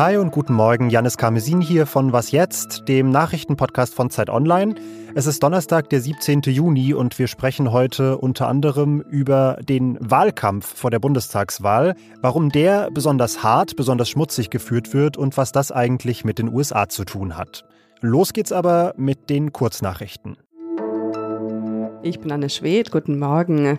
[0.00, 4.74] Hi und guten Morgen, Janis Karmesin hier von Was Jetzt, dem Nachrichtenpodcast von Zeit Online.
[5.14, 6.40] Es ist Donnerstag, der 17.
[6.46, 12.90] Juni und wir sprechen heute unter anderem über den Wahlkampf vor der Bundestagswahl, warum der
[12.90, 17.36] besonders hart, besonders schmutzig geführt wird und was das eigentlich mit den USA zu tun
[17.36, 17.66] hat.
[18.00, 20.38] Los geht's aber mit den Kurznachrichten.
[22.02, 23.78] Ich bin Anne Schwedt, guten Morgen.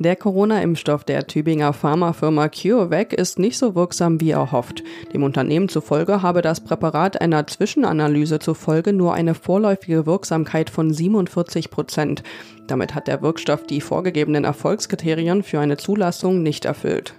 [0.00, 4.82] Der Corona-Impfstoff der Tübinger Pharmafirma CureVac ist nicht so wirksam wie erhofft.
[5.14, 11.70] Dem Unternehmen zufolge habe das Präparat einer Zwischenanalyse zufolge nur eine vorläufige Wirksamkeit von 47
[11.70, 12.24] Prozent.
[12.66, 17.14] Damit hat der Wirkstoff die vorgegebenen Erfolgskriterien für eine Zulassung nicht erfüllt.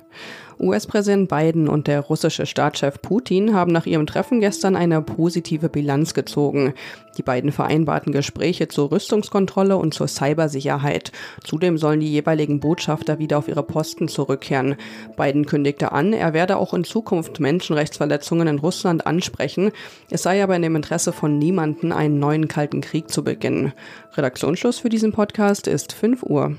[0.62, 6.14] US-Präsident Biden und der russische Staatschef Putin haben nach ihrem Treffen gestern eine positive Bilanz
[6.14, 6.74] gezogen.
[7.18, 11.12] Die beiden vereinbarten Gespräche zur Rüstungskontrolle und zur Cybersicherheit.
[11.44, 14.76] Zudem sollen die jeweiligen Botschafter wieder auf ihre Posten zurückkehren.
[15.18, 19.72] Biden kündigte an, er werde auch in Zukunft Menschenrechtsverletzungen in Russland ansprechen.
[20.10, 23.74] Es sei aber in dem Interesse von niemanden, einen neuen Kalten Krieg zu beginnen.
[24.14, 26.56] Redaktionsschluss für diesen Podcast ist 5 Uhr.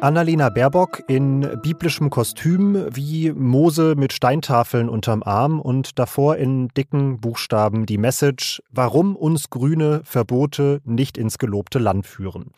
[0.00, 7.20] Annalena Baerbock in biblischem Kostüm wie Mose mit Steintafeln unterm Arm und davor in dicken
[7.20, 12.52] Buchstaben die Message, warum uns grüne Verbote nicht ins gelobte Land führen.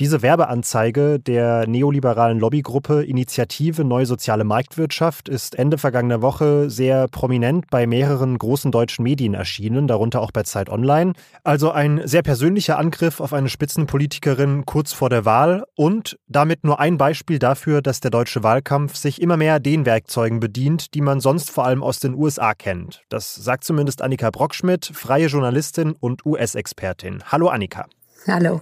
[0.00, 7.68] Diese Werbeanzeige der neoliberalen Lobbygruppe Initiative Neue Soziale Marktwirtschaft ist Ende vergangener Woche sehr prominent
[7.68, 11.14] bei mehreren großen deutschen Medien erschienen, darunter auch bei Zeit Online.
[11.42, 16.78] Also ein sehr persönlicher Angriff auf eine Spitzenpolitikerin kurz vor der Wahl und damit nur
[16.78, 21.18] ein Beispiel dafür, dass der deutsche Wahlkampf sich immer mehr den Werkzeugen bedient, die man
[21.18, 23.02] sonst vor allem aus den USA kennt.
[23.08, 27.24] Das sagt zumindest Annika Brockschmidt, freie Journalistin und US-Expertin.
[27.32, 27.86] Hallo Annika.
[28.26, 28.60] Hallo.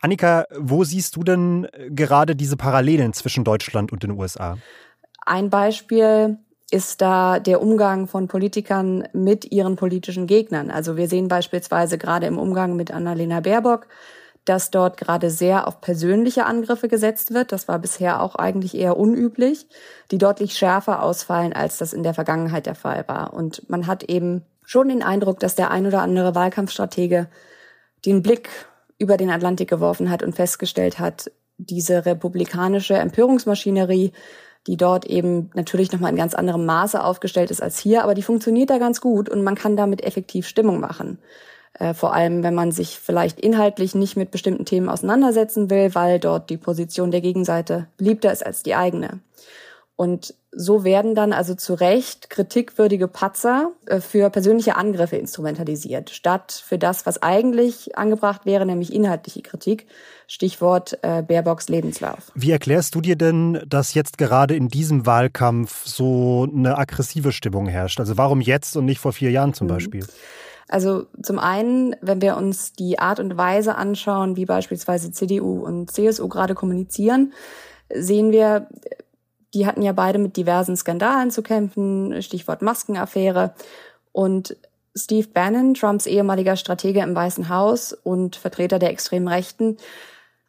[0.00, 4.58] Annika, wo siehst du denn äh, gerade diese Parallelen zwischen Deutschland und den USA?
[5.24, 6.38] Ein Beispiel
[6.70, 10.70] ist da der Umgang von Politikern mit ihren politischen Gegnern.
[10.70, 13.86] Also wir sehen beispielsweise gerade im Umgang mit Annalena Baerbock,
[14.44, 17.52] dass dort gerade sehr auf persönliche Angriffe gesetzt wird.
[17.52, 19.66] Das war bisher auch eigentlich eher unüblich,
[20.10, 23.32] die deutlich schärfer ausfallen, als das in der Vergangenheit der Fall war.
[23.32, 27.28] Und man hat eben schon den Eindruck, dass der ein oder andere Wahlkampfstratege
[28.04, 28.50] den Blick
[29.04, 34.12] über den Atlantik geworfen hat und festgestellt hat, diese republikanische Empörungsmaschinerie,
[34.66, 38.22] die dort eben natürlich nochmal in ganz anderem Maße aufgestellt ist als hier, aber die
[38.22, 41.18] funktioniert da ganz gut und man kann damit effektiv Stimmung machen.
[41.74, 46.18] Äh, vor allem, wenn man sich vielleicht inhaltlich nicht mit bestimmten Themen auseinandersetzen will, weil
[46.18, 49.20] dort die Position der Gegenseite beliebter ist als die eigene.
[49.96, 56.62] Und so werden dann also zu Recht kritikwürdige Patzer äh, für persönliche Angriffe instrumentalisiert, statt
[56.64, 59.86] für das, was eigentlich angebracht wäre, nämlich inhaltliche Kritik.
[60.26, 62.32] Stichwort äh, Baerbocks Lebenslauf.
[62.34, 67.66] Wie erklärst du dir denn, dass jetzt gerade in diesem Wahlkampf so eine aggressive Stimmung
[67.66, 68.00] herrscht?
[68.00, 69.72] Also warum jetzt und nicht vor vier Jahren zum mhm.
[69.72, 70.06] Beispiel?
[70.68, 75.90] Also zum einen, wenn wir uns die Art und Weise anschauen, wie beispielsweise CDU und
[75.90, 77.34] CSU gerade kommunizieren,
[77.92, 78.68] sehen wir,
[79.54, 83.54] die hatten ja beide mit diversen Skandalen zu kämpfen, Stichwort Maskenaffäre.
[84.12, 84.56] Und
[84.96, 89.76] Steve Bannon, Trumps ehemaliger Stratege im Weißen Haus und Vertreter der extremen Rechten,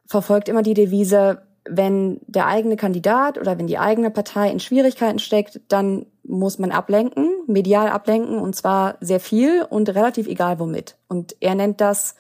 [0.07, 5.17] verfolgt immer die Devise, wenn der eigene Kandidat oder wenn die eigene Partei in Schwierigkeiten
[5.17, 10.95] steckt, dann muss man ablenken, medial ablenken und zwar sehr viel und relativ egal womit.
[11.07, 12.16] Und er nennt das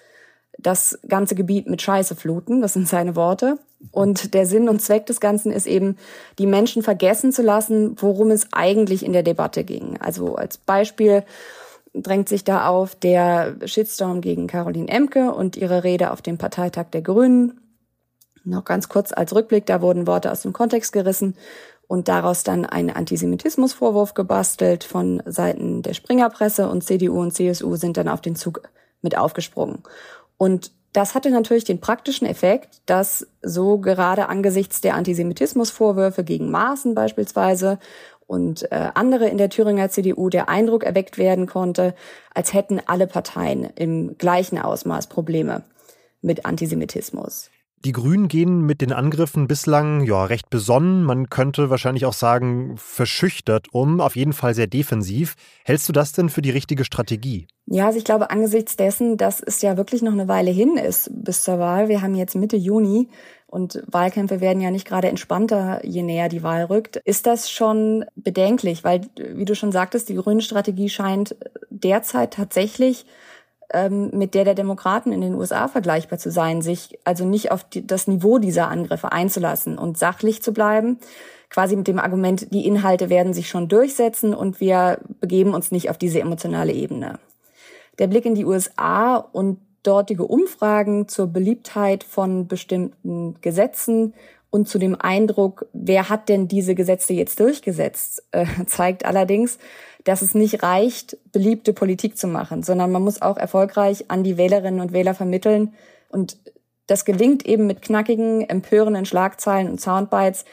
[0.57, 3.57] das ganze Gebiet mit Scheiße fluten, das sind seine Worte.
[3.91, 5.97] Und der Sinn und Zweck des Ganzen ist eben,
[6.39, 9.97] die Menschen vergessen zu lassen, worum es eigentlich in der Debatte ging.
[9.99, 11.23] Also als Beispiel
[11.93, 16.87] drängt sich da auf der Shitstorm gegen Caroline Emke und ihre Rede auf dem Parteitag
[16.91, 17.59] der Grünen.
[18.43, 21.35] Noch ganz kurz als Rückblick, da wurden Worte aus dem Kontext gerissen
[21.87, 27.97] und daraus dann ein Antisemitismusvorwurf gebastelt von Seiten der Springerpresse und CDU und CSU sind
[27.97, 28.61] dann auf den Zug
[29.01, 29.83] mit aufgesprungen.
[30.37, 36.95] Und das hatte natürlich den praktischen Effekt, dass so gerade angesichts der Antisemitismusvorwürfe gegen Maaßen
[36.95, 37.79] beispielsweise
[38.27, 41.93] und äh, andere in der Thüringer CDU der Eindruck erweckt werden konnte,
[42.33, 45.63] als hätten alle Parteien im gleichen Ausmaß Probleme
[46.21, 47.51] mit Antisemitismus.
[47.85, 52.73] Die Grünen gehen mit den Angriffen bislang ja recht besonnen, man könnte wahrscheinlich auch sagen
[52.77, 55.35] verschüchtert um, auf jeden Fall sehr defensiv.
[55.63, 57.45] Hältst du das denn für die richtige Strategie?
[57.67, 61.11] Ja, also ich glaube angesichts dessen, dass es ja wirklich noch eine Weile hin ist
[61.13, 63.07] bis zur Wahl, wir haben jetzt Mitte Juni
[63.45, 68.03] und Wahlkämpfe werden ja nicht gerade entspannter, je näher die Wahl rückt, ist das schon
[68.15, 71.35] bedenklich, weil, wie du schon sagtest, die grüne Strategie scheint
[71.69, 73.05] derzeit tatsächlich
[73.89, 77.85] mit der der Demokraten in den USA vergleichbar zu sein, sich also nicht auf die,
[77.85, 80.99] das Niveau dieser Angriffe einzulassen und sachlich zu bleiben,
[81.49, 85.89] quasi mit dem Argument, die Inhalte werden sich schon durchsetzen und wir begeben uns nicht
[85.89, 87.19] auf diese emotionale Ebene.
[87.97, 94.13] Der Blick in die USA und dortige Umfragen zur Beliebtheit von bestimmten Gesetzen
[94.49, 99.57] und zu dem Eindruck, wer hat denn diese Gesetze jetzt durchgesetzt, äh, zeigt allerdings,
[100.05, 104.37] dass es nicht reicht, beliebte Politik zu machen, sondern man muss auch erfolgreich an die
[104.37, 105.73] Wählerinnen und Wähler vermitteln.
[106.09, 106.37] Und
[106.87, 110.45] das gelingt eben mit knackigen, empörenden Schlagzeilen und Soundbites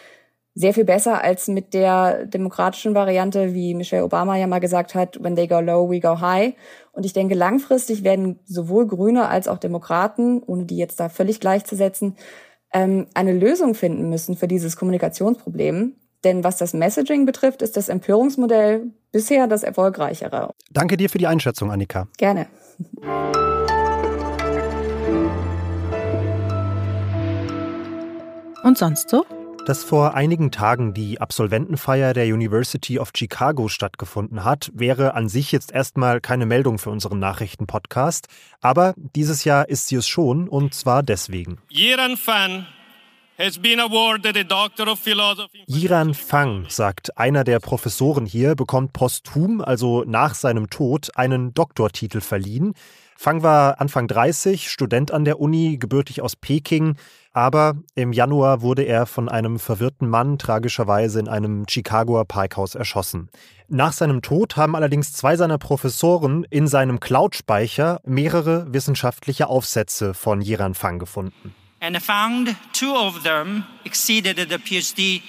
[0.54, 5.22] sehr viel besser als mit der demokratischen Variante, wie Michelle Obama ja mal gesagt hat,
[5.22, 6.54] when they go low, we go high.
[6.92, 11.40] Und ich denke, langfristig werden sowohl Grüne als auch Demokraten, ohne die jetzt da völlig
[11.40, 12.16] gleichzusetzen,
[12.72, 15.94] ähm, eine Lösung finden müssen für dieses Kommunikationsproblem.
[16.24, 20.50] Denn was das Messaging betrifft, ist das Empörungsmodell bisher das erfolgreichere.
[20.70, 22.06] Danke dir für die Einschätzung, Annika.
[22.16, 22.46] Gerne.
[28.62, 29.24] Und sonst so?
[29.64, 35.52] Dass vor einigen Tagen die Absolventenfeier der University of Chicago stattgefunden hat, wäre an sich
[35.52, 38.26] jetzt erstmal keine Meldung für unseren Nachrichtenpodcast.
[38.60, 41.58] Aber dieses Jahr ist sie es schon und zwar deswegen.
[41.68, 42.66] Yiran Fan.
[45.66, 52.20] Yiran Fang, sagt einer der Professoren hier, bekommt posthum, also nach seinem Tod, einen Doktortitel
[52.20, 52.74] verliehen.
[53.16, 56.96] Fang war Anfang 30, Student an der Uni, gebürtig aus Peking,
[57.32, 63.30] aber im Januar wurde er von einem verwirrten Mann tragischerweise in einem Chicagoer Parkhaus erschossen.
[63.68, 70.42] Nach seinem Tod haben allerdings zwei seiner Professoren in seinem Cloud-Speicher mehrere wissenschaftliche Aufsätze von
[70.42, 71.54] Yiran Fang gefunden.
[71.80, 75.22] And found two of them exceeded the PhD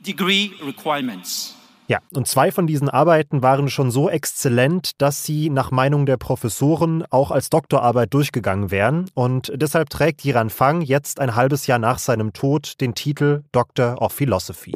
[0.00, 1.57] degree requirements.
[1.88, 6.18] Ja, und zwei von diesen Arbeiten waren schon so exzellent, dass sie nach Meinung der
[6.18, 9.06] Professoren auch als Doktorarbeit durchgegangen wären.
[9.14, 14.02] Und deshalb trägt Yiran Fang jetzt ein halbes Jahr nach seinem Tod den Titel Doctor
[14.02, 14.74] of Philosophy.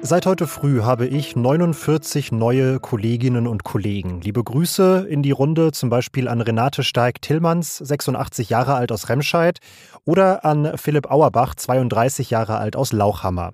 [0.00, 4.20] Seit heute früh habe ich 49 neue Kolleginnen und Kollegen.
[4.20, 9.58] Liebe Grüße in die Runde zum Beispiel an Renate Steig-Tillmanns, 86 Jahre alt aus Remscheid,
[10.04, 13.50] oder an Philipp Auerbach, 32 Jahre alt aus Lauchhammer.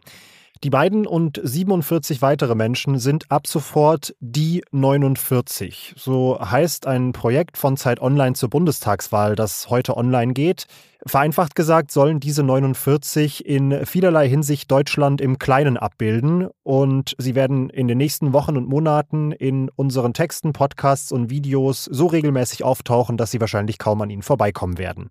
[0.64, 5.92] Die beiden und 47 weitere Menschen sind ab sofort die 49.
[5.94, 10.64] So heißt ein Projekt von Zeit Online zur Bundestagswahl, das heute online geht.
[11.04, 17.68] Vereinfacht gesagt sollen diese 49 in vielerlei Hinsicht Deutschland im Kleinen abbilden und sie werden
[17.68, 23.18] in den nächsten Wochen und Monaten in unseren Texten, Podcasts und Videos so regelmäßig auftauchen,
[23.18, 25.10] dass sie wahrscheinlich kaum an ihnen vorbeikommen werden.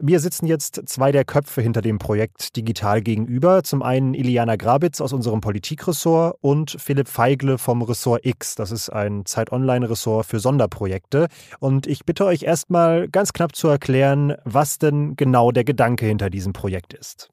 [0.00, 3.62] Mir sitzen jetzt zwei der Köpfe hinter dem Projekt digital gegenüber.
[3.62, 8.54] Zum einen Iliana Grabitz aus unserem Politikressort und Philipp Feigle vom Ressort X.
[8.56, 11.28] Das ist ein Zeit-Online-Ressort für Sonderprojekte.
[11.60, 16.30] Und ich bitte euch erstmal ganz knapp zu erklären, was denn genau der Gedanke hinter
[16.30, 17.30] diesem Projekt ist.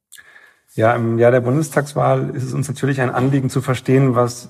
[0.76, 4.50] Ja, im Jahr der Bundestagswahl ist es uns natürlich ein Anliegen zu verstehen, was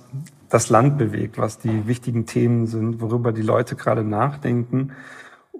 [0.49, 4.91] das Land bewegt, was die wichtigen Themen sind, worüber die Leute gerade nachdenken.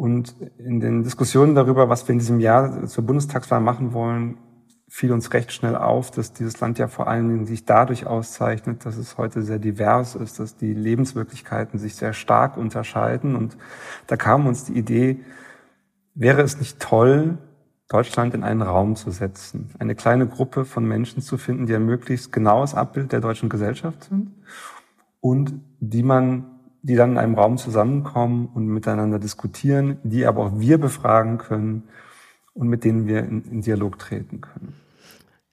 [0.01, 4.39] Und in den Diskussionen darüber, was wir in diesem Jahr zur Bundestagswahl machen wollen,
[4.87, 8.83] fiel uns recht schnell auf, dass dieses Land ja vor allen Dingen sich dadurch auszeichnet,
[8.83, 13.35] dass es heute sehr divers ist, dass die Lebenswirklichkeiten sich sehr stark unterscheiden.
[13.35, 13.57] Und
[14.07, 15.19] da kam uns die Idee,
[16.15, 17.37] wäre es nicht toll,
[17.87, 21.85] Deutschland in einen Raum zu setzen, eine kleine Gruppe von Menschen zu finden, die ein
[21.85, 24.31] möglichst genaues Abbild der deutschen Gesellschaft sind
[25.19, 30.59] und die man die dann in einem Raum zusammenkommen und miteinander diskutieren, die aber auch
[30.59, 31.83] wir befragen können
[32.53, 34.75] und mit denen wir in, in Dialog treten können.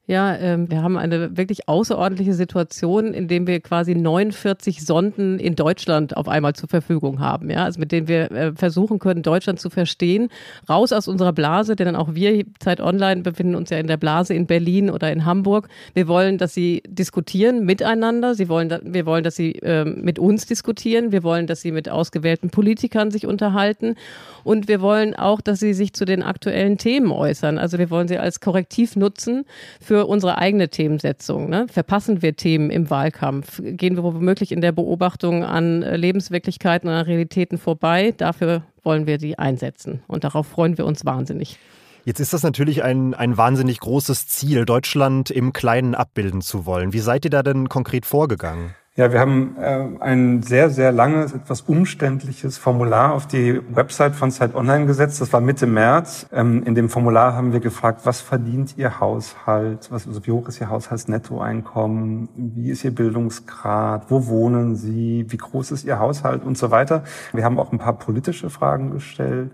[0.08, 5.54] Ja, ähm, wir haben eine wirklich außerordentliche Situation, in dem wir quasi 49 Sonden in
[5.54, 7.50] Deutschland auf einmal zur Verfügung haben.
[7.50, 10.30] Ja, also mit denen wir äh, versuchen können, Deutschland zu verstehen.
[10.66, 14.32] Raus aus unserer Blase, denn auch wir, Zeit Online, befinden uns ja in der Blase
[14.32, 15.68] in Berlin oder in Hamburg.
[15.92, 18.34] Wir wollen, dass sie diskutieren miteinander.
[18.34, 21.12] Sie wollen, wir wollen, dass sie äh, mit uns diskutieren.
[21.12, 23.94] Wir wollen, dass sie mit ausgewählten Politikern sich unterhalten.
[24.42, 27.58] Und wir wollen auch, dass sie sich zu den aktuellen Themen äußern.
[27.58, 29.44] Also wir wollen sie als Korrektiv nutzen
[29.78, 31.48] für für unsere eigene Themensetzung.
[31.48, 31.66] Ne?
[31.68, 33.60] Verpassen wir Themen im Wahlkampf?
[33.64, 38.14] Gehen wir womöglich in der Beobachtung an äh, Lebenswirklichkeiten und an Realitäten vorbei?
[38.16, 40.00] Dafür wollen wir sie einsetzen.
[40.06, 41.58] Und darauf freuen wir uns wahnsinnig.
[42.04, 46.92] Jetzt ist das natürlich ein, ein wahnsinnig großes Ziel, Deutschland im Kleinen abbilden zu wollen.
[46.92, 48.76] Wie seid ihr da denn konkret vorgegangen?
[48.98, 54.32] Ja, wir haben äh, ein sehr, sehr langes, etwas umständliches Formular auf die Website von
[54.32, 55.20] Zeit Online gesetzt.
[55.20, 56.26] Das war Mitte März.
[56.32, 59.88] Ähm, in dem Formular haben wir gefragt, was verdient Ihr Haushalt?
[59.92, 62.28] Was, also wie hoch ist Ihr Haushaltsnettoeinkommen?
[62.34, 64.06] Wie ist Ihr Bildungsgrad?
[64.08, 65.26] Wo wohnen Sie?
[65.28, 66.42] Wie groß ist Ihr Haushalt?
[66.42, 67.04] Und so weiter.
[67.32, 69.52] Wir haben auch ein paar politische Fragen gestellt.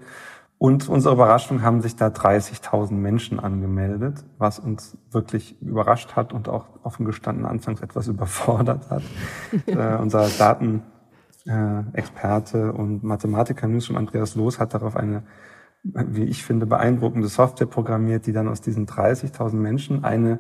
[0.65, 6.49] Und unsere Überraschung haben sich da 30.000 Menschen angemeldet, was uns wirklich überrascht hat und
[6.49, 9.03] auch offen gestanden anfangs etwas überfordert hat.
[9.67, 10.27] äh, unser
[11.45, 15.25] Datenexperte und Mathematiker News und Andreas Loos hat darauf eine,
[15.83, 20.39] wie ich finde, beeindruckende Software programmiert, die dann aus diesen 30.000 Menschen eine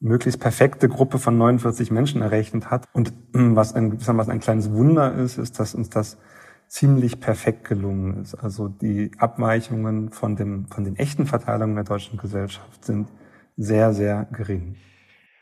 [0.00, 2.90] möglichst perfekte Gruppe von 49 Menschen errechnet hat.
[2.92, 6.18] Und was ein, was ein kleines Wunder ist, ist, dass uns das
[6.72, 8.34] ziemlich perfekt gelungen ist.
[8.34, 13.08] Also die Abweichungen von, dem, von den echten Verteilungen der deutschen Gesellschaft sind
[13.58, 14.76] sehr, sehr gering.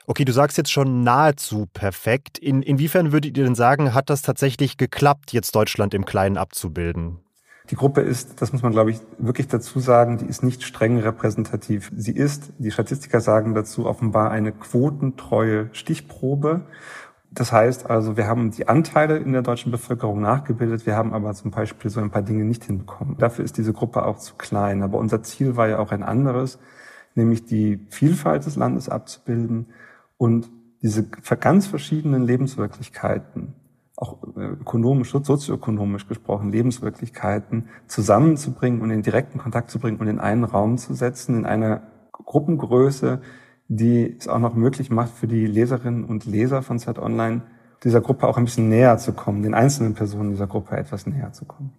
[0.08, 2.36] Okay, du sagst jetzt schon nahezu perfekt.
[2.36, 7.20] In, inwiefern würdet ihr denn sagen, hat das tatsächlich geklappt, jetzt Deutschland im Kleinen abzubilden?
[7.70, 10.98] Die Gruppe ist, das muss man glaube ich wirklich dazu sagen, die ist nicht streng
[10.98, 11.92] repräsentativ.
[11.94, 16.66] Sie ist, die Statistiker sagen dazu, offenbar eine quotentreue Stichprobe
[17.32, 21.32] das heißt also, wir haben die Anteile in der deutschen Bevölkerung nachgebildet, wir haben aber
[21.34, 23.16] zum Beispiel so ein paar Dinge nicht hinbekommen.
[23.18, 24.82] Dafür ist diese Gruppe auch zu klein.
[24.82, 26.58] Aber unser Ziel war ja auch ein anderes,
[27.14, 29.66] nämlich die Vielfalt des Landes abzubilden
[30.16, 30.50] und
[30.82, 33.54] diese ganz verschiedenen Lebenswirklichkeiten,
[33.96, 40.18] auch äh, ökonomisch, sozioökonomisch gesprochen, Lebenswirklichkeiten zusammenzubringen und in direkten Kontakt zu bringen und in
[40.18, 41.82] einen Raum zu setzen, in einer
[42.12, 43.20] Gruppengröße,
[43.70, 47.42] die es auch noch möglich macht für die Leserinnen und Leser von Zeit Online,
[47.84, 51.32] dieser Gruppe auch ein bisschen näher zu kommen, den einzelnen Personen dieser Gruppe etwas näher
[51.32, 51.72] zu kommen.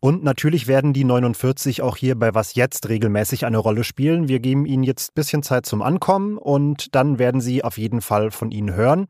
[0.00, 4.26] Und natürlich werden die 49 auch hier bei Was Jetzt regelmäßig eine Rolle spielen.
[4.26, 8.00] Wir geben Ihnen jetzt ein bisschen Zeit zum Ankommen und dann werden Sie auf jeden
[8.00, 9.06] Fall von Ihnen hören.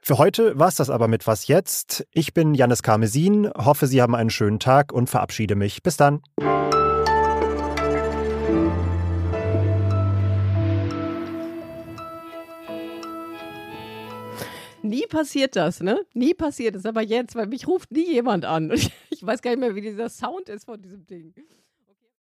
[0.00, 2.06] Für heute war es das aber mit Was Jetzt.
[2.12, 5.82] Ich bin Janis Karmesin, hoffe, Sie haben einen schönen Tag und verabschiede mich.
[5.82, 6.22] Bis dann.
[14.92, 16.04] Nie passiert das, ne?
[16.12, 16.84] Nie passiert es.
[16.84, 18.70] Aber jetzt, weil mich ruft nie jemand an.
[19.10, 21.32] Ich weiß gar nicht mehr, wie dieser Sound ist von diesem Ding.